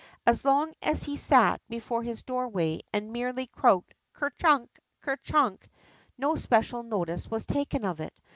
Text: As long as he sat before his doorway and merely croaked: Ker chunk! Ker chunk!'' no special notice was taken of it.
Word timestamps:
As 0.25 0.43
long 0.43 0.73
as 0.81 1.03
he 1.03 1.15
sat 1.15 1.61
before 1.69 2.01
his 2.01 2.23
doorway 2.23 2.81
and 2.91 3.13
merely 3.13 3.45
croaked: 3.45 3.93
Ker 4.13 4.31
chunk! 4.31 4.79
Ker 4.99 5.15
chunk!'' 5.17 5.69
no 6.17 6.35
special 6.35 6.81
notice 6.81 7.29
was 7.29 7.45
taken 7.45 7.85
of 7.85 7.99
it. 7.99 8.15